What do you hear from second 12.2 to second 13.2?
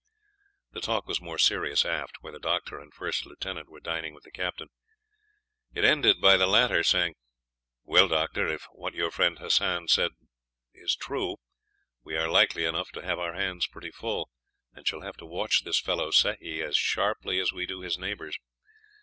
likely enough to have